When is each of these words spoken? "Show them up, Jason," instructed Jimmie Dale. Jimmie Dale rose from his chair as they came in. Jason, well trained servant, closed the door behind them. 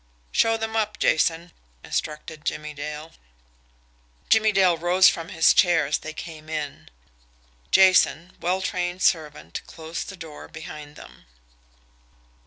"Show 0.31 0.57
them 0.57 0.75
up, 0.75 0.97
Jason," 0.97 1.51
instructed 1.83 2.43
Jimmie 2.43 2.73
Dale. 2.73 3.11
Jimmie 4.29 4.51
Dale 4.51 4.75
rose 4.75 5.07
from 5.07 5.29
his 5.29 5.53
chair 5.53 5.85
as 5.85 5.99
they 5.99 6.11
came 6.11 6.49
in. 6.49 6.89
Jason, 7.69 8.35
well 8.41 8.63
trained 8.63 9.03
servant, 9.03 9.61
closed 9.67 10.09
the 10.09 10.17
door 10.17 10.47
behind 10.47 10.95
them. 10.95 11.25